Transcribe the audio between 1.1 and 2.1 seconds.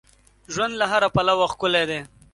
پلوه ښکلی دی.